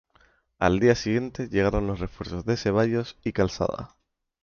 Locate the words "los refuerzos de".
1.85-2.57